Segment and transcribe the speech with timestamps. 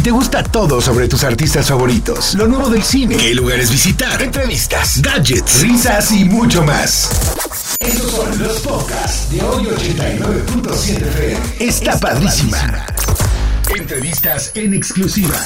[0.00, 4.22] Si te gusta todo sobre tus artistas favoritos, lo nuevo del cine, qué lugares visitar,
[4.22, 7.10] entrevistas, gadgets, risas y mucho más.
[7.78, 11.40] Estos son los podcasts de hoy 89.7 FM.
[11.60, 12.86] Está padrísima.
[13.76, 15.36] Entrevistas en exclusiva.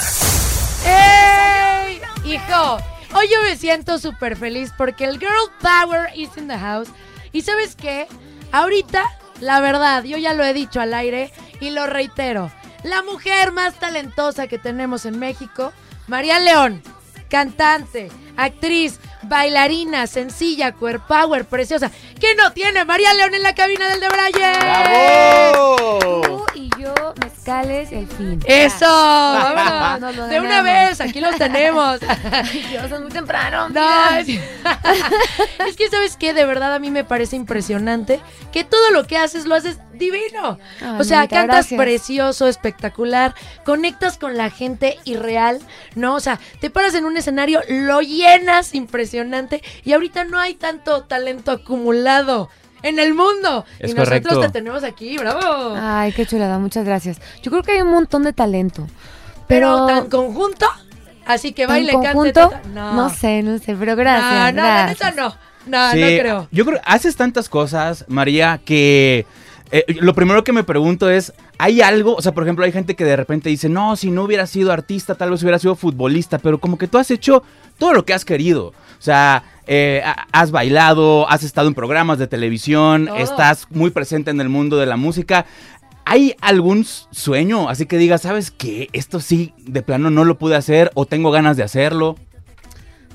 [0.87, 2.01] ¡Ey!
[2.25, 2.77] Hijo,
[3.13, 6.91] hoy yo me siento súper feliz porque el Girl Power is in the house.
[7.33, 8.07] ¿Y sabes qué?
[8.53, 9.03] Ahorita,
[9.41, 12.53] la verdad, yo ya lo he dicho al aire y lo reitero.
[12.85, 15.73] La mujer más talentosa que tenemos en México,
[16.07, 16.83] María León,
[17.31, 20.75] cantante, actriz, bailarina, sencilla,
[21.09, 21.91] power, preciosa.
[22.25, 24.59] ¿Qué no tiene María León en la cabina del de Braille?
[24.59, 26.21] ¡Bravo!
[26.23, 28.41] Tú y yo, mezcales, el fin.
[28.47, 28.87] ¡Eso!
[28.87, 30.17] vámonos.
[30.17, 32.01] Lo de una vez, aquí los tenemos.
[32.71, 33.69] Dios, es muy temprano.
[33.69, 34.29] No, es,
[35.69, 39.19] es que sabes qué, de verdad a mí me parece impresionante que todo lo que
[39.19, 40.59] haces lo haces divino.
[40.81, 41.79] Ay, o sea, cantas gracias.
[41.79, 45.61] precioso, espectacular, conectas con la gente irreal,
[45.95, 46.15] ¿no?
[46.15, 51.05] O sea, te paras en un escenario, lo llenas impresionante y ahorita no hay tanto
[51.05, 52.14] talento acumulado
[52.83, 53.65] en el mundo.
[53.79, 54.41] Es y nosotros correcto.
[54.41, 55.75] te tenemos aquí, bravo.
[55.81, 57.21] Ay, qué chulada, muchas gracias.
[57.43, 58.87] Yo creo que hay un montón de talento.
[59.47, 60.67] pero Pero, tan conjunto,
[61.27, 63.11] así que ¿tan baile, cante, conjunto, teta- no.
[63.11, 64.55] sé, no sé, pero gracias.
[64.55, 65.15] No, no, la gracias.
[65.15, 65.35] neta no.
[65.67, 66.49] No, Sí, no creo.
[66.53, 69.25] Yo creo haces tantas cosas, María, que
[69.71, 72.15] eh, lo primero que me pregunto es, ¿hay algo?
[72.17, 74.73] O sea, por ejemplo, hay gente que de repente dice, no, si no hubiera sido
[74.73, 77.43] artista, tal vez hubiera sido futbolista, pero como que tú has hecho
[77.79, 78.67] todo lo que has querido.
[78.69, 83.17] O sea, eh, ha- has bailado, has estado en programas de televisión, Todo.
[83.17, 85.47] estás muy presente en el mundo de la música.
[86.07, 87.69] ¿Hay algún sueño?
[87.71, 88.89] Así que digas, ¿sabes qué?
[88.93, 92.17] Esto sí, de plano no lo pude hacer o tengo ganas de hacerlo.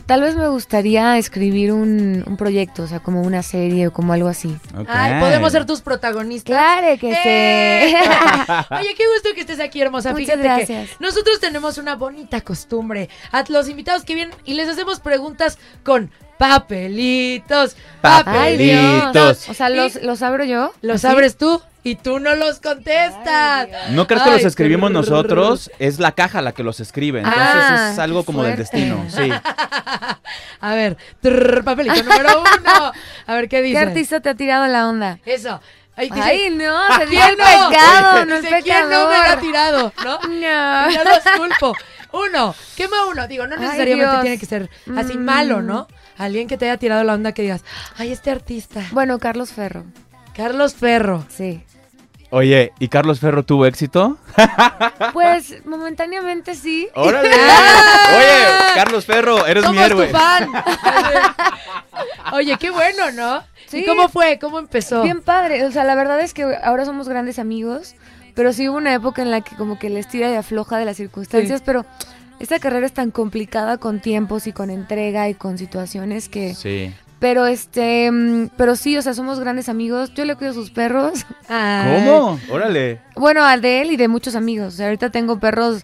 [0.10, 4.12] Tal vez me gustaría escribir un, un proyecto, o sea, como una serie o como
[4.14, 4.58] algo así.
[4.88, 5.20] Ay, Ok.
[5.20, 6.48] podemos ser tus protagonistas.
[6.52, 7.94] Claro que ¡Eh!
[7.94, 7.96] sí.
[8.74, 10.10] Oye, qué gusto que estés aquí, hermosa.
[10.12, 10.90] Muchas Fíjate gracias.
[10.90, 13.08] que nosotros tenemos una bonita costumbre.
[13.32, 17.76] A los invitados que vienen y les hacemos preguntas con papelitos.
[18.02, 18.82] Ay, Dios.
[19.04, 19.50] Papelitos.
[19.50, 20.74] O sea, los, los abro yo.
[20.82, 21.14] los ¿Así?
[21.14, 21.62] abres tú
[21.92, 23.68] y tú no los contestas.
[23.88, 23.96] Ay.
[23.96, 25.72] ¿No crees que Ay, los escribimos nosotros?
[25.80, 27.20] Es la caja la que los escribe.
[27.20, 29.06] Entonces Ah, es algo como del destino.
[29.10, 29.30] Sí.
[30.62, 32.92] A ver, trrr, papelito número uno.
[33.28, 33.74] A ver, ¿qué dice?
[33.80, 35.20] ¿Qué artista te ha tirado la onda?
[35.26, 35.60] Eso.
[35.98, 36.78] Dice, Ay, no,
[37.10, 37.70] ¿quién el no?
[37.70, 39.94] pecado, no es Dice, ¿quién no me ha tirado?
[40.04, 40.20] ¿No?
[40.30, 40.92] No.
[40.92, 41.76] No los culpo.
[42.14, 43.28] Uno, quema uno.
[43.28, 45.22] Digo, no necesariamente tiene que ser así Mm.
[45.26, 45.88] malo, ¿no?
[46.18, 47.64] Alguien que te haya tirado la onda que digas,
[47.98, 48.82] ay, este artista.
[48.92, 49.84] Bueno, Carlos Ferro,
[50.36, 51.26] Carlos Ferro.
[51.30, 51.64] sí.
[52.32, 54.18] Oye, ¿y Carlos Ferro tuvo éxito?
[55.14, 56.88] Pues momentáneamente sí.
[56.94, 57.30] ¡Órale!
[57.34, 58.46] Oye,
[58.76, 60.08] Carlos Ferro, eres mi Somos tu héroe.
[60.10, 60.50] fan.
[62.34, 63.38] Oye, qué bueno, ¿no?
[63.68, 63.86] ¿Y Sí.
[63.86, 64.38] cómo fue?
[64.40, 65.02] ¿Cómo empezó?
[65.04, 65.66] Bien padre.
[65.66, 67.96] O sea, la verdad es que ahora somos grandes amigos,
[68.36, 70.86] pero sí hubo una época en la que como que les tira y afloja de
[70.86, 71.86] las circunstancias, pero
[72.40, 76.54] esta carrera es tan complicada con tiempos y con entrega y con situaciones que...
[76.56, 76.94] Sí.
[77.20, 80.14] Pero este, mm, pero sí, o sea, somos grandes amigos.
[80.14, 81.26] Yo le cuido a sus perros.
[81.50, 82.06] Ay.
[82.08, 82.40] ¿Cómo?
[82.50, 83.02] Órale.
[83.16, 84.74] Bueno, al de él y de muchos amigos.
[84.74, 85.84] O sea, ahorita tengo perros,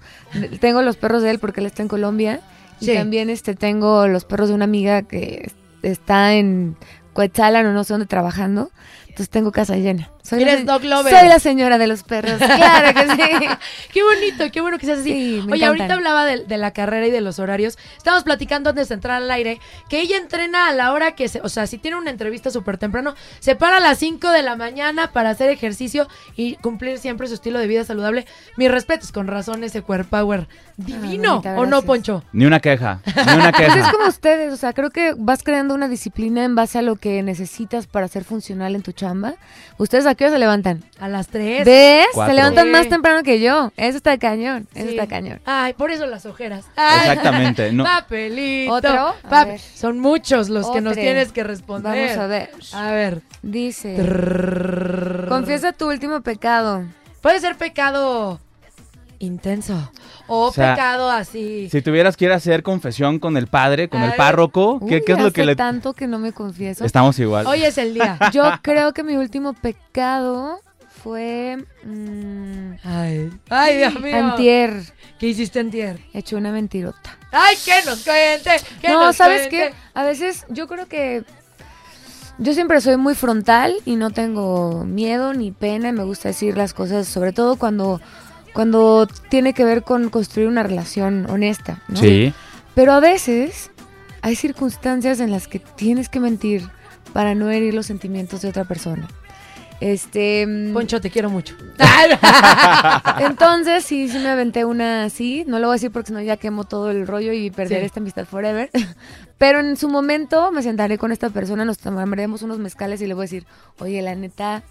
[0.62, 2.40] tengo los perros de él porque él está en Colombia.
[2.79, 2.94] Y Sí.
[2.94, 5.51] también este tengo los perros de una amiga que
[5.81, 6.75] está en
[7.13, 8.72] Coetzalan o no sé dónde trabajando.
[9.15, 10.11] Entonces tengo casa llena.
[10.23, 11.17] Soy la, Eres lover.
[11.17, 12.37] soy la señora de los perros.
[12.45, 13.47] Claro que sí.
[13.93, 15.09] Qué bonito, qué bueno que seas así.
[15.13, 15.67] Sí, me Oye, encantan.
[15.69, 17.77] ahorita hablaba de, de la carrera y de los horarios.
[17.95, 21.39] Estábamos platicando antes de entrar al aire que ella entrena a la hora que se,
[21.39, 24.57] o sea, si tiene una entrevista súper temprano, se para a las 5 de la
[24.57, 28.25] mañana para hacer ejercicio y cumplir siempre su estilo de vida saludable.
[28.57, 31.83] Mis respetos, con razón ese core power divino, ¿o no.
[31.83, 32.23] Poncho?
[32.33, 32.99] Ni una queja.
[33.05, 33.91] Ni una Pues es queja.
[33.93, 37.23] como ustedes, o sea, creo que vas creando una disciplina en base a lo que
[37.23, 39.35] necesitas para ser funcional en tu chamba.
[39.77, 40.83] ¿Ustedes a qué hora se levantan?
[40.99, 41.66] A las 3.
[41.66, 42.07] ¿Ves?
[42.13, 42.31] Cuatro.
[42.31, 42.71] Se levantan Sí.
[42.71, 43.71] más temprano que yo.
[43.77, 44.67] Eso está cañón.
[44.73, 45.41] Eso está cañón.
[45.45, 46.66] Ay, por eso las ojeras.
[46.75, 47.09] Ay.
[47.09, 47.71] Exactamente.
[47.71, 47.83] No.
[47.83, 48.73] Papelito.
[48.73, 49.15] ¿Otro?
[49.29, 49.57] Pap-.
[49.59, 52.07] Son muchos los que nos tienes que responder.
[52.09, 52.49] Vamos a ver.
[52.73, 53.21] A ver.
[53.44, 53.95] Dice,
[55.29, 56.83] confiesa tu último pecado.
[57.21, 58.39] Puede ser pecado
[59.25, 59.91] intenso
[60.28, 61.69] o, O sea, pecado así.
[61.69, 64.18] Si tuvieras que ir a hacer confesión con el padre, con A el ver.
[64.18, 65.56] párroco, ¿qué, Uy, qué es lo que le...
[65.56, 66.86] tanto que no me confieso.
[66.86, 67.45] Estamos igual.
[67.48, 68.18] Hoy es el día.
[68.33, 70.60] Yo creo que mi último pecado
[71.04, 74.16] fue mm, Ay, ay, Dios mío.
[74.18, 74.81] antier.
[75.19, 76.00] ¿Qué hiciste antier?
[76.13, 77.18] Hecho una mentirota.
[77.31, 78.51] Ay, que nos cuente.
[78.81, 79.69] que No, nos ¿sabes cuente.
[79.71, 79.74] qué?
[79.94, 81.24] A veces yo creo que
[82.38, 86.57] yo siempre soy muy frontal y no tengo miedo ni pena y me gusta decir
[86.57, 88.01] las cosas, sobre todo cuando
[88.56, 91.98] cuando tiene que ver con construir una relación honesta, ¿no?
[92.00, 92.34] Sí.
[92.74, 93.69] Pero a veces
[94.24, 96.68] hay circunstancias en las que tienes que mentir
[97.13, 99.07] para no herir los sentimientos de otra persona.
[99.81, 100.48] Este.
[100.48, 101.54] mm, Poncho, te quiero mucho.
[103.19, 105.44] Entonces, sí, sí me aventé una así.
[105.48, 107.81] No lo voy a decir porque si no ya quemo todo el rollo y perderé
[107.81, 107.86] Sí.
[107.88, 108.69] esta amistad forever.
[109.38, 113.13] Pero en su momento me sentaré con esta persona, nos tomaremos unos mezcales y le
[113.13, 113.46] voy a decir,
[113.80, 114.63] oye, la neta,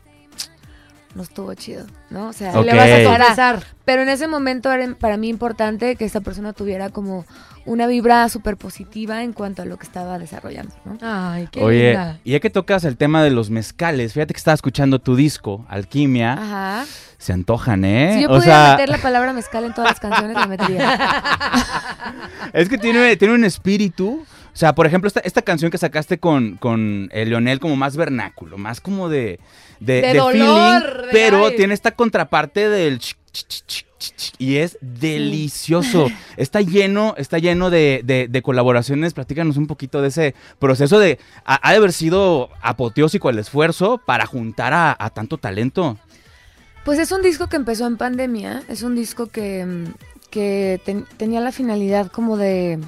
[1.14, 2.28] no estuvo chido, ¿no?
[2.28, 2.64] O sea, Ok.
[2.66, 3.62] Le vas a para- confesar.
[3.84, 7.24] pero en ese momento era para mí importante que esta persona tuviera como
[7.66, 10.98] una vibra súper positiva en cuanto a lo que estaba desarrollando, ¿no?
[11.00, 12.18] Ay, qué Oye, linda.
[12.24, 15.64] y ya que tocas el tema de los mezcales, fíjate que estaba escuchando tu disco,
[15.68, 16.34] Alquimia.
[16.34, 16.84] Ajá.
[17.16, 18.12] Se antojan, ¿eh?
[18.16, 20.98] Si yo o pudiera sea, meter la palabra mezcal en todas las canciones, la metería.
[22.52, 24.26] es que tiene, tiene un espíritu.
[24.54, 27.96] O sea, por ejemplo, esta, esta canción que sacaste con, con eh, Leonel como más
[27.96, 29.40] vernáculo, más como de,
[29.80, 31.56] de, De de dolor, feeling, de pero ay.
[31.56, 33.84] tiene esta contraparte del ch- ch- ch-
[34.38, 36.08] y es delicioso.
[36.36, 39.12] Está lleno, está lleno de, de- de colaboraciones.
[39.14, 44.00] Platícanos un poquito de ese proceso de ha, ha de haber sido apoteósico el esfuerzo
[44.04, 45.98] para juntar a, a tanto talento.
[46.84, 49.84] Pues es un disco que empezó en pandemia, es un disco que, mm,
[50.30, 52.78] que ten- tenía la finalidad como de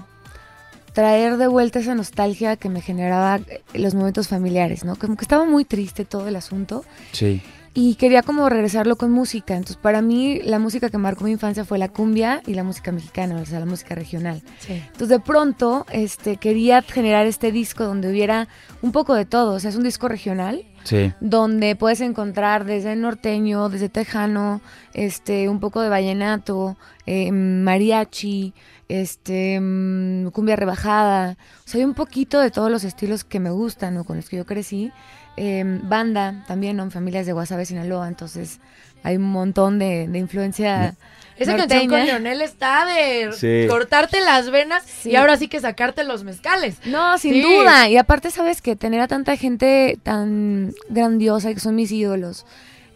[0.97, 4.97] traer de vuelta esa nostalgia que me generaba eh, los momentos familiares, ¿no?
[4.97, 7.43] Como que estaba muy triste todo el asunto Sí.
[7.75, 9.53] y quería como regresarlo con música.
[9.55, 12.93] Entonces para mí la música que marcó mi infancia fue la cumbia y la música
[12.93, 14.41] mexicana, o sea, la música regional.
[14.59, 14.73] Sí.
[14.73, 18.49] Entonces de pronto este, quería generar este disco donde hubiera
[18.81, 21.13] un poco de todo, o sea, es un disco regional Sí.
[21.21, 24.63] donde puedes encontrar desde norteño, desde tejano,
[24.95, 26.77] este, un poco de vallenato,
[27.07, 28.55] eh, mariachi,
[28.89, 33.51] este, mm, cumbia rebajada, o sea, hay un poquito de todos los estilos que me
[33.51, 34.93] gustan o con los que yo crecí.
[35.37, 36.85] Eh, banda también, ¿no?
[36.85, 38.59] En familias de Guasave, Sinaloa, entonces
[39.03, 40.95] hay un montón de, de influencia.
[41.37, 42.05] Esa canción con norteña.
[42.19, 43.69] Leonel está de Sí.
[43.69, 45.11] cortarte las venas Sí.
[45.11, 46.77] y ahora sí que sacarte los mezcales.
[46.87, 47.43] No, sin Sí.
[47.43, 47.89] duda.
[47.91, 52.47] Y aparte, sabes que tener a tanta gente tan grandiosa que son mis ídolos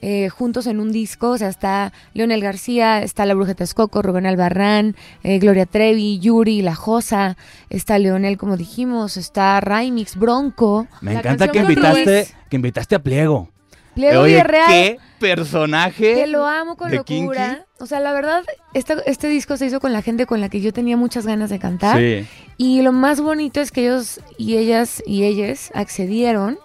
[0.00, 4.26] eh, juntos en un disco, o sea, está Leonel García, está La Bruja Texcoco, Rubén
[4.26, 7.36] Albarrán, eh, Gloria Trevi, Yuri, La Josa,
[7.68, 12.98] está Leonel, como dijimos, está Raimix, Bronco, Me La encanta que invitaste, que invitaste a
[13.00, 13.50] Pliego.
[13.94, 14.68] Pliego Oye, Villarreal.
[14.68, 16.14] qué personaje.
[16.14, 17.66] Que lo amo con locura.
[17.78, 18.42] O sea, la verdad,
[18.72, 21.50] este, este disco se hizo con la gente con la que yo tenía muchas ganas
[21.50, 21.98] de cantar.
[21.98, 22.26] Sí.
[22.56, 26.58] Y lo más bonito es que ellos y ellas y ellas accedieron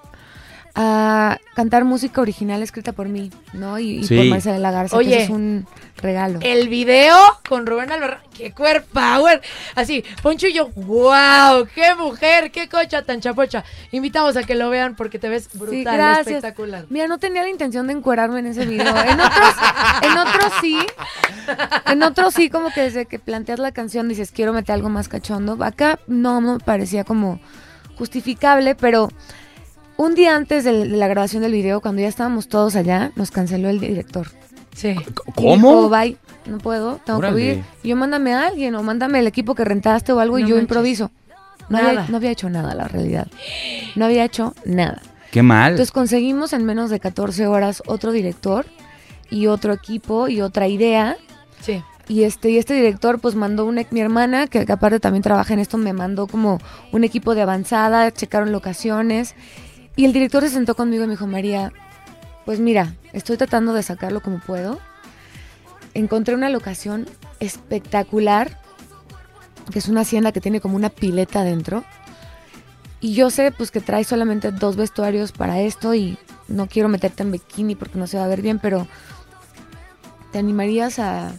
[0.75, 3.79] a cantar música original escrita por mí, ¿no?
[3.79, 4.17] Y, y Sí.
[4.17, 5.09] por Marcela Lagarza, Oye.
[5.09, 5.65] que eso es un
[5.97, 6.39] regalo.
[6.41, 7.15] El video
[7.47, 9.41] con Rubén Albarrán, qué cuer power.
[9.75, 13.63] Así, Poncho y yo, wow, qué mujer, qué cocha tan chapocha.
[13.91, 16.27] Invitamos a que lo vean porque te ves brutal, Sí, gracias.
[16.27, 16.85] espectacular.
[16.89, 18.93] Mira, no tenía la intención de encuerarme en ese video.
[18.97, 19.55] En otros,
[20.01, 20.77] en otros sí.
[21.87, 25.07] En otros sí, como que desde que planteas la canción dices, quiero meter algo más
[25.07, 25.57] cachondo.
[25.63, 27.39] Acá no no me parecía como
[27.97, 29.09] justificable, pero
[29.97, 33.31] un día antes de, de la grabación del video, cuando ya estábamos todos allá, nos
[33.31, 34.27] canceló el director.
[34.75, 34.89] Sí.
[34.89, 35.89] Y dijo, ¿Cómo?
[35.89, 37.33] bye, no puedo, tengo Órale.
[37.33, 37.63] COVID.
[37.83, 40.49] Y yo mándame a alguien o mándame el equipo que rentaste o algo y yo
[40.49, 40.61] manches.
[40.63, 41.11] improviso.
[41.69, 41.89] No Nada.
[41.89, 43.27] había, no había hecho nada, la realidad.
[43.95, 45.01] No había hecho nada.
[45.31, 45.71] Qué mal.
[45.71, 48.65] Entonces conseguimos en menos de 14 horas otro director
[49.31, 51.17] y otro equipo y otra idea.
[51.61, 51.81] Sí.
[52.07, 55.53] Y este, y este director pues mandó una, mi hermana, que, que aparte también trabaja
[55.53, 56.59] en esto, me mandó como
[56.91, 59.33] un equipo de avanzada, checaron locaciones.
[59.95, 61.71] Y el director se sentó conmigo y me dijo, María,
[62.45, 64.79] pues mira, estoy tratando de sacarlo como puedo.
[65.93, 67.07] Encontré una locación
[67.39, 68.59] espectacular,
[69.71, 71.83] que es una hacienda que tiene como una pileta dentro.
[72.99, 76.17] Y yo sé pues que trae solamente dos vestuarios para esto y
[76.47, 78.87] no quiero meterte en bikini porque no se va a ver bien, pero
[80.31, 81.31] ¿te animarías a...?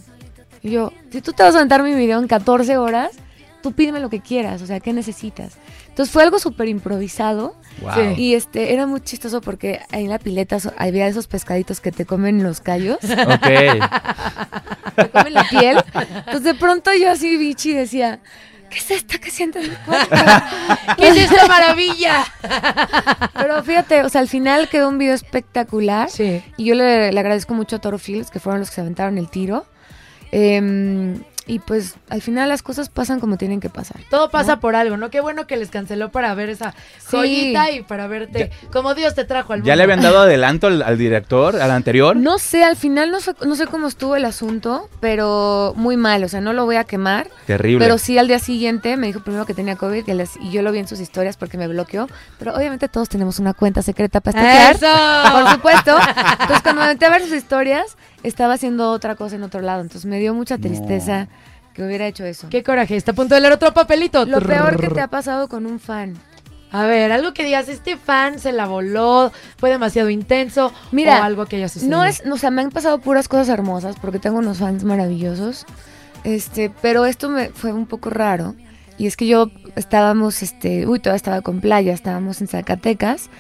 [0.63, 3.13] Y yo, si tú te vas a aventar mi video en 14 horas,
[3.63, 5.55] tú pídeme lo que quieras, o sea, ¿qué necesitas?
[5.97, 7.93] Entonces fue algo súper improvisado Wow.
[7.95, 8.01] Sí.
[8.23, 11.93] y este era muy chistoso porque ahí en la pileta so- había esos pescaditos que
[11.93, 13.47] te comen los callos, Ok.
[14.97, 15.79] te comen la piel.
[15.95, 18.21] Entonces de pronto yo así, bichi, decía,
[18.71, 20.15] ¿qué es esto que siento en mi cuerpo?
[20.97, 22.25] ¿Qué es esta maravilla?
[23.35, 26.09] Pero fíjate, o sea, al final quedó un video espectacular.
[26.11, 26.43] Sí.
[26.57, 29.19] Y yo le, le agradezco mucho a Toro Fields, que fueron los que se aventaron
[29.19, 29.67] el tiro.
[30.33, 34.01] Em, y pues al final las cosas pasan como tienen que pasar.
[34.11, 34.61] Todo pasa ¿no?
[34.61, 35.11] por algo, ¿no?
[35.11, 37.17] Qué bueno que les canceló para ver esa Sí.
[37.17, 39.69] joyita y para verte como Dios te trajo al mundo.
[39.69, 42.17] ¿Ya le habían dado adelanto al, al director, al anterior?
[42.17, 46.25] No sé, al final no sé, no sé cómo estuvo el asunto, pero muy mal,
[46.25, 47.29] o sea, no lo voy a quemar.
[47.47, 47.85] Terrible.
[47.85, 50.81] Pero sí al día siguiente me dijo primero que tenía COVID y, yo lo vi
[50.81, 52.09] en sus historias porque me bloqueó.
[52.39, 54.71] Pero obviamente todos tenemos una cuenta secreta para.
[54.71, 54.87] ¡Eso!
[55.33, 55.97] Por supuesto.
[56.33, 59.83] Entonces cuando me metí a ver sus historias, estaba haciendo otra cosa en otro lado.
[59.83, 61.29] Entonces me dio mucha tristeza
[61.75, 62.49] que hubiera hecho eso.
[62.49, 64.25] Qué coraje, está a punto de leer otro papelito.
[64.25, 66.17] Lo peor que te ha pasado con un fan.
[66.73, 71.23] A ver, algo que digas, este fan se la voló, fue demasiado intenso, Mira, o
[71.23, 71.97] algo que haya sucedido.
[71.97, 75.65] No es, o sea, me han pasado puras cosas hermosas porque tengo unos fans maravillosos.
[76.25, 78.55] Este, pero esto me fue un poco raro.
[78.99, 83.31] Y es que yo estábamos, este, uy, todavía estaba con playa, estábamos en Zacatecas.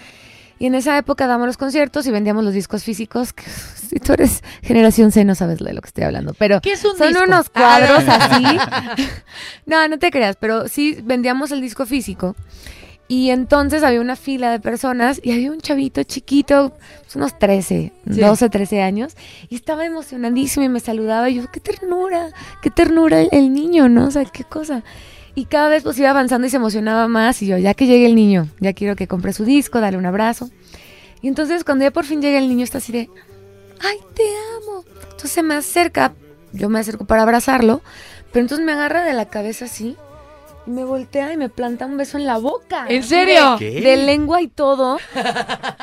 [0.59, 3.33] Y en esa época dábamos los conciertos y vendíamos los discos físicos.
[3.35, 6.33] Que, si tú eres generación C, no sabes de lo que estoy hablando.
[6.39, 7.25] Pero ¿Qué es un son disco?
[7.27, 7.79] unos Ah.
[7.79, 8.45] cuadros así.
[9.67, 12.35] no, no te creas, pero sí vendíamos el disco físico.
[13.09, 16.77] Y entonces había una fila de personas y había un chavito chiquito,
[17.15, 18.21] unos 13, Sí.
[18.21, 19.15] 12, 13 años,
[19.49, 21.31] y estaba emocionadísimo y me saludaba.
[21.31, 22.31] Y yo, qué ternura,
[22.63, 24.07] qué ternura el, el niño, ¿no?
[24.07, 24.83] O sea, qué cosa.
[25.37, 27.43] Y cada vez pues iba avanzando y se emocionaba más.
[27.43, 30.07] Y yo, ya que llegue el niño, ya quiero que compre su disco, dale un
[30.07, 30.49] abrazo.
[31.21, 33.11] Y entonces cuando ya por fin llega el niño, está así de,
[33.81, 34.23] ay, te
[34.57, 34.85] amo.
[35.02, 36.14] Entonces se me acerca,
[36.52, 37.83] yo me acerco para abrazarlo,
[38.33, 39.95] pero entonces me agarra de la cabeza así
[40.66, 42.87] y me voltea y me planta un beso en la boca.
[42.88, 43.59] ¿En serio?
[43.59, 44.99] De, lengua y todo.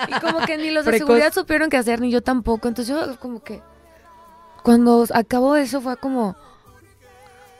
[0.08, 1.08] y como que ni los de Precoz.
[1.08, 2.68] seguridad supieron qué hacer, ni yo tampoco.
[2.68, 3.62] Entonces yo como que
[4.64, 6.36] cuando acabó eso fue como...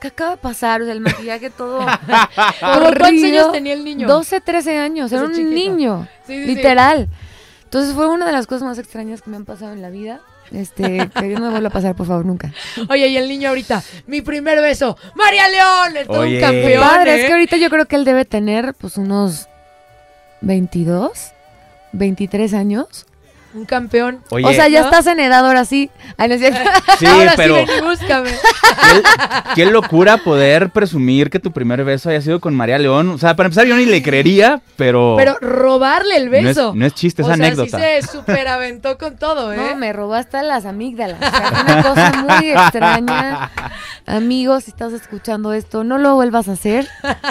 [0.04, 0.82] ¿Qué acaba de pasar?
[0.82, 1.78] O sea, el maquillaje todo...
[2.60, 4.06] ¿Cómo ¿Cuántos años tenía el niño?
[4.06, 5.48] 12, 13 años, era un chiquito.
[5.50, 6.54] niño, Sí, sí, sí.
[6.56, 7.08] literal.
[7.62, 10.20] Entonces fue una de las cosas más extrañas que me han pasado en la vida.
[10.52, 12.52] Este, que no me vuelva a pasar, por favor, nunca.
[12.90, 16.38] Oye, y el niño ahorita, mi primer beso, María León, es todo un Oye.
[16.38, 16.82] campeón.
[16.86, 17.20] Padre, ¿eh?
[17.22, 19.48] es que ahorita yo creo que él debe tener pues unos
[20.42, 21.32] 22,
[21.92, 23.06] 23 años.
[23.54, 24.20] Un campeón.
[24.30, 24.86] Oye, o sea, ya ¿no?
[24.86, 25.90] estás en edad ahora sí.
[26.16, 26.36] Ay, no
[26.98, 28.30] sí, Ahora pero sí, ven y búscame.
[28.30, 29.02] qué,
[29.54, 33.10] qué locura poder presumir que tu primer beso haya sido con María León.
[33.10, 36.72] O sea, para empezar yo ni le creería, pero, Pero robarle el no, es, beso.
[36.74, 37.78] no es chiste, es o sea, anécdota.
[37.78, 39.56] sí se superaventó con todo, ¿eh?
[39.56, 41.18] No, me robó hasta las amígdalas.
[41.22, 43.50] O sea, una cosa muy extraña.
[44.06, 46.88] Amigos, si estás escuchando esto, no lo vuelvas a hacer.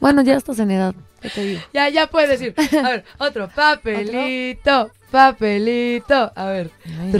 [0.00, 0.94] Bueno, ya estás en edad.
[1.20, 1.60] ¿Qué te digo?
[1.72, 2.54] Ya, ya puedes decir.
[2.84, 3.48] A ver, otro.
[3.54, 6.32] Papelito, papelito.
[6.34, 6.70] A ver.
[7.00, 7.12] Ay.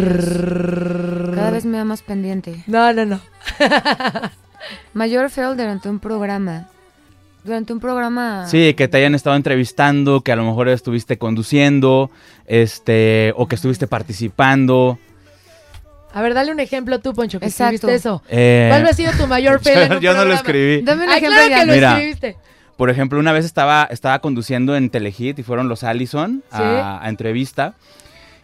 [1.35, 2.63] Cada vez me da más pendiente.
[2.67, 3.21] No, no, no.
[4.95, 6.69] Mayor fail durante un programa.
[7.45, 8.47] Durante un programa.
[8.49, 12.11] Sí, que te hayan estado entrevistando, que a lo mejor estuviste conduciendo,
[12.47, 14.99] este, o que estuviste participando.
[16.13, 17.75] A ver, dale un ejemplo tú, Poncho, que Exacto.
[17.75, 18.23] escribiste eso.
[18.29, 20.83] Eh, ¿Cuál ha sido tu mayor fail en yo un yo no lo escribí.
[20.83, 21.61] Dame un Ay, ejemplo claro ya.
[21.61, 21.93] que lo Mira.
[21.93, 22.37] escribiste.
[22.77, 26.63] Por ejemplo, una vez estaba, estaba conduciendo en Telehit y fueron los Allison a, Sí.
[27.07, 27.75] a entrevista.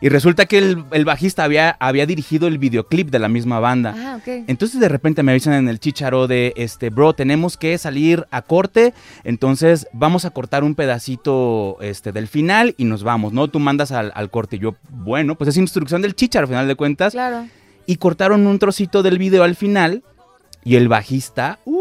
[0.01, 3.95] Y resulta que el, el bajista había, había dirigido el videoclip de la misma banda.
[3.97, 4.47] Ah, ok.
[4.49, 8.43] Entonces de repente me avisan en el chicharo de este, bro, tenemos que salir a
[8.43, 13.47] corte, entonces vamos a cortar un pedacito este, del final y nos vamos, ¿no?
[13.47, 16.67] Tú mandas al, al corte y yo, bueno, pues es instrucción del chicharo al final
[16.67, 17.13] de cuentas.
[17.13, 17.47] Claro.
[17.87, 20.03] Y cortaron un trocito del video al final
[20.65, 21.79] y el bajista, uh,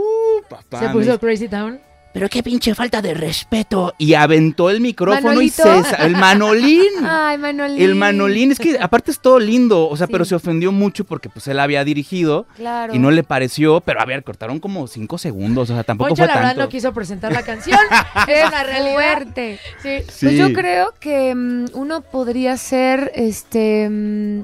[0.48, 1.80] papá, Se puso Crazy Town.
[2.14, 3.94] Pero qué pinche falta de respeto.
[3.98, 5.64] Y aventó el micrófono ¿Manolito?
[5.80, 5.90] y se...
[5.90, 6.90] sa- El manolín.
[7.04, 7.82] Ay, Manolín.
[7.82, 10.12] El manolín, es que aparte es todo lindo, o sea, Sí.
[10.14, 12.94] pero se ofendió mucho porque pues él había dirigido Claro.
[12.94, 16.24] y no le pareció, pero a ver, cortaron como cinco segundos, o sea, tampoco Poncho,
[16.24, 16.64] fue la verdad, tanto.
[16.64, 17.80] no quiso presentar la canción.
[18.28, 18.94] es realidad.
[18.94, 19.60] fuerte.
[19.82, 19.90] Sí.
[20.10, 20.26] Sí.
[20.26, 24.42] Pues yo creo que mm, uno podría ser, este, mm,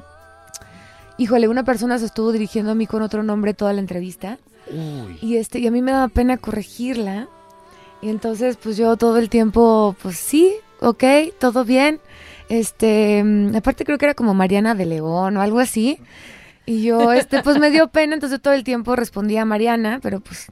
[1.18, 4.38] híjole, una persona se estuvo dirigiendo a mí con otro nombre toda la entrevista
[4.70, 5.18] Uy.
[5.20, 7.26] y este y a mí me daba pena corregirla
[8.02, 11.04] y entonces pues yo todo el tiempo, pues sí, ok,
[11.38, 12.00] todo bien.
[12.48, 15.98] Este, mm, aparte creo que era como Mariana de León o algo así.
[16.66, 20.20] Y yo, este, pues me dio pena, entonces todo el tiempo respondía a Mariana, pero
[20.20, 20.48] pues,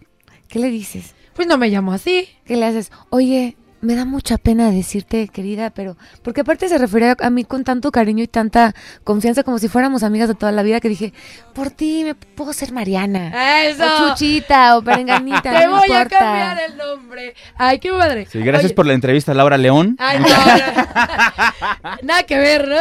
[0.48, 1.14] ¿qué le dices?
[1.34, 2.28] Pues no me llamo así.
[2.46, 2.90] ¿Qué le haces?
[3.10, 7.62] Oye, me da mucha pena decirte, querida, pero porque aparte se refería a mí con
[7.64, 11.12] tanto cariño y tanta confianza como si fuéramos amigas de toda la vida que dije,
[11.54, 13.66] por ti me puedo ser Mariana.
[13.66, 13.84] Eso.
[13.84, 15.42] O Chuchita o Perenganita.
[15.42, 17.34] Te no voy a cambiar el nombre.
[17.56, 18.26] Ay, qué padre.
[18.26, 19.96] Sí, gracias Oye, por la entrevista, Laura León.
[19.98, 21.96] Ay, no, no.
[22.02, 22.76] Nada que ver, ¿no?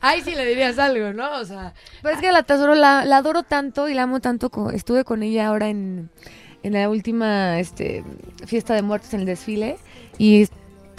[0.00, 1.30] Ahí sí le dirías algo, ¿no?
[1.38, 4.50] O sea, Pero es que la tesoro, la, la adoro tanto y la amo tanto.
[4.72, 6.10] estuve con ella ahora en,
[6.68, 8.04] en la última este,
[8.46, 9.76] fiesta de muertos en el desfile
[10.18, 10.50] y es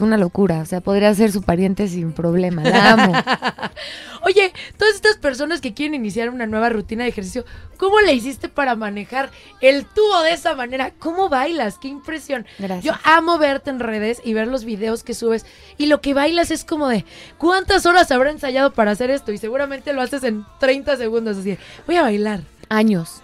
[0.03, 0.59] una locura.
[0.59, 2.63] O sea, podría ser su pariente sin problema.
[2.63, 3.13] La amo.
[4.23, 7.45] Oye, todas estas personas que quieren iniciar una nueva rutina de ejercicio,
[7.77, 9.29] ¿cómo le hiciste para manejar
[9.61, 10.91] el tubo de esa manera?
[10.99, 11.77] ¿Cómo bailas?
[11.77, 12.45] ¡Qué impresión!
[12.57, 12.83] Gracias.
[12.83, 15.45] Yo amo verte en redes y ver los videos que subes
[15.77, 17.05] y lo que bailas es como de
[17.37, 19.31] ¿cuántas horas habrá ensayado para hacer esto?
[19.31, 21.57] Y seguramente lo haces en 30 segundos así.
[21.87, 22.41] Voy a bailar.
[22.69, 23.21] Años.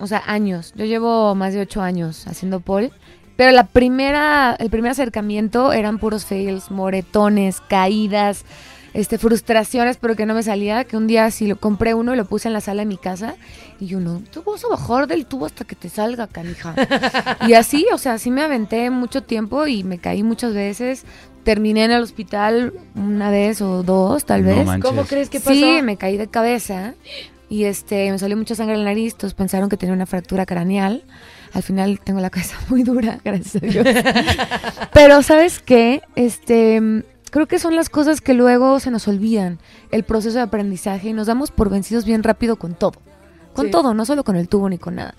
[0.00, 0.72] O sea, años.
[0.76, 2.90] Yo llevo más de ocho años haciendo pole.
[3.36, 8.44] Pero la primera, el primer acercamiento eran puros fails, moretones, caídas,
[8.92, 12.16] este, frustraciones, pero que no me salía, que un día sí lo compré uno y
[12.16, 13.34] lo puse en la sala de mi casa
[13.80, 16.76] y yo no, tú vas a bajar del tubo hasta que te salga, canija.
[17.48, 21.04] y así, o sea, así me aventé mucho tiempo y me caí muchas veces.
[21.42, 24.64] Terminé en el hospital una vez o dos, tal No vez.
[24.64, 24.88] manches.
[24.90, 25.50] ¿Cómo crees que pasó?
[25.52, 26.94] Sí, me caí de cabeza
[27.54, 30.44] y este me salió mucha sangre en la nariz, todos pensaron que tenía una fractura
[30.44, 31.04] craneal.
[31.52, 33.86] Al final tengo la cabeza muy dura, gracias a Dios.
[34.92, 36.02] Pero ¿sabes qué?
[36.16, 39.58] Este creo que son las cosas que luego se nos olvidan,
[39.92, 42.94] el proceso de aprendizaje y nos damos por vencidos bien rápido con todo.
[43.54, 43.70] Con Sí.
[43.70, 45.14] todo, no solo con el tubo ni con nada.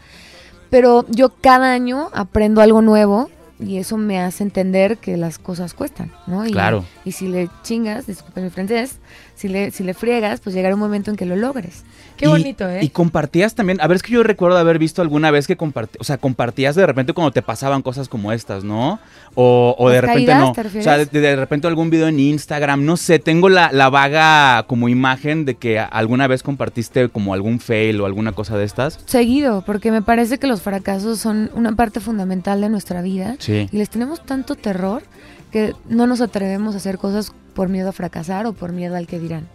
[0.70, 5.74] Pero yo cada año aprendo algo nuevo y eso me hace entender que las cosas
[5.74, 6.46] cuestan, ¿no?
[6.46, 6.84] Y, Claro.
[7.06, 8.98] Y si le chingas, disculpen mi francés,
[9.36, 11.84] si le, si le friegas, pues llegará un momento en que lo logres.
[12.18, 12.80] Qué Y- bonito, ¿eh?
[12.82, 16.00] Y compartías también, a ver, es que yo recuerdo haber visto alguna vez que compartías,
[16.00, 19.00] o sea, compartías de repente cuando te pasaban cosas como estas, ¿no?
[19.36, 20.54] O, o de ¿Las repente caídas, no.
[20.54, 23.90] te O sea, de, de repente algún video en Instagram, no sé, tengo la, la
[23.90, 28.64] vaga como imagen de que alguna vez compartiste como algún fail o alguna cosa de
[28.64, 29.00] estas.
[29.06, 33.70] Seguido, porque me parece que los fracasos son una parte fundamental de nuestra vida Sí.
[33.72, 35.04] y les tenemos tanto terror
[35.52, 39.08] que no nos atrevemos a hacer cosas por miedo a fracasar o por miedo al
[39.08, 39.48] que dirán.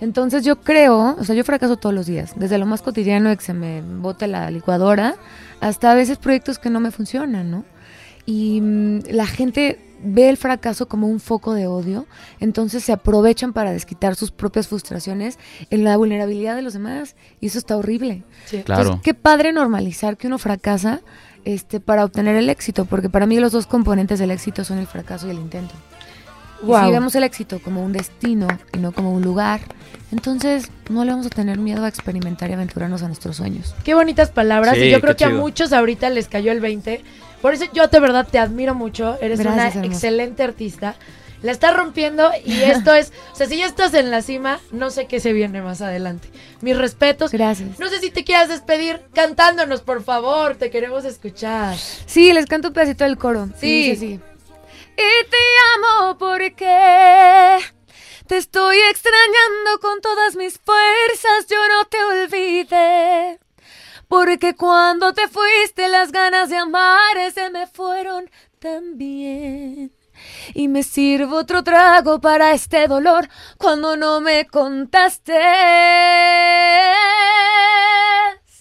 [0.00, 3.36] Entonces yo creo, o sea, yo fracaso todos los días, desde lo más cotidiano de
[3.36, 5.14] que se me bote la licuadora
[5.60, 7.64] hasta a veces proyectos que no me funcionan, ¿no?
[8.26, 12.06] Y mm, la gente ve el fracaso como un foco de odio,
[12.40, 15.38] entonces se aprovechan para desquitar sus propias frustraciones
[15.70, 18.24] en la vulnerabilidad de los demás y eso está horrible.
[18.46, 18.62] Sí.
[18.64, 18.82] Claro.
[18.82, 21.00] Entonces, qué padre normalizar que uno fracasa
[21.44, 24.86] este, para obtener el éxito, porque para mí los dos componentes del éxito son el
[24.86, 25.74] fracaso y el intento.
[26.62, 26.86] Y Guau.
[26.86, 29.60] si vemos el éxito como un destino y no como un lugar,
[30.12, 33.74] entonces no le vamos a tener miedo a experimentar y aventurarnos a nuestros sueños.
[33.84, 34.76] Qué bonitas palabras.
[34.76, 35.40] Sí, y yo creo que a chido.
[35.40, 37.02] muchos ahorita les cayó el 20.
[37.40, 39.18] Por eso yo de verdad te admiro mucho.
[39.20, 39.86] Eres Gracias, una hermosa.
[39.86, 40.94] excelente artista.
[41.42, 44.90] La estás rompiendo y esto es, o sea, si ya estás en la cima, no
[44.90, 46.28] sé qué se viene más adelante.
[46.60, 47.32] Mis respetos.
[47.32, 47.78] Gracias.
[47.78, 50.56] No sé si te quieras despedir cantándonos, por favor.
[50.56, 51.76] Te queremos escuchar.
[52.06, 53.48] Sí, les canto un pedacito del coro.
[53.58, 53.90] Sí.
[53.90, 54.20] Dice así.
[54.94, 55.36] Y te
[55.74, 57.58] amo porque
[58.26, 63.40] te estoy extrañando con todas mis fuerzas, yo no te olvidé.
[64.06, 69.92] Porque cuando te fuiste las ganas de amar se me fueron también.
[70.54, 75.38] Y me sirvo otro trago para este dolor cuando no me contaste.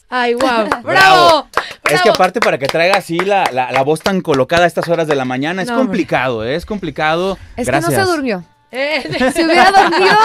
[0.09, 0.41] Ay, wow.
[0.83, 0.83] ¡Bravo!
[0.83, 1.47] Bravo.
[1.89, 4.87] Es que aparte para que traiga así la, la- la voz tan colocada a estas
[4.87, 6.55] horas de la mañana es No, complicado, ¿eh?
[6.55, 7.37] es complicado.
[7.57, 7.93] Es Gracias.
[7.93, 8.43] que no se durmió.
[8.71, 9.03] Eh,
[9.35, 10.15] Si hubiera dormido,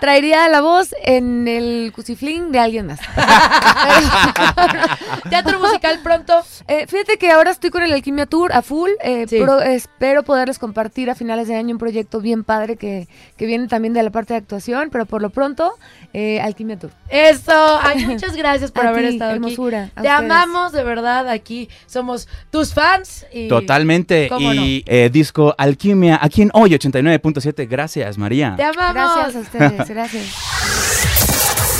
[0.00, 3.00] traería la voz en el cuciflín de alguien más.
[5.30, 6.34] Teatro musical pronto.
[6.68, 8.90] Eh, fíjate que ahora estoy con el Alquimia Tour a full.
[9.02, 9.40] eh, Sí.
[9.40, 13.66] pro- espero poderles compartir a finales de año un proyecto bien padre que, que viene
[13.68, 15.72] también de la parte de actuación, pero por lo pronto,
[16.12, 16.90] eh, Alquimia Tour.
[17.08, 17.78] Eso.
[17.82, 19.92] Ay, muchas gracias por A haber ti, estado hermosura, aquí.
[19.94, 20.18] Te ustedes.
[20.18, 21.68] amamos de verdad aquí.
[21.86, 23.26] Somos tus fans.
[23.32, 24.28] Y Totalmente.
[24.28, 27.66] ¿Cómo Y eh, disco Alquimia aquí en hoy 89.7.
[27.86, 28.54] Gracias, María.
[28.56, 28.94] Te amamos.
[28.94, 30.24] Gracias a ustedes, gracias.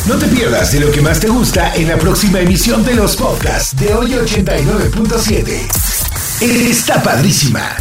[0.07, 3.17] No te pierdas de lo que más te gusta en la próxima emisión de los
[3.17, 5.69] podcasts de hoy 89.7.
[6.71, 7.77] Está padrísima.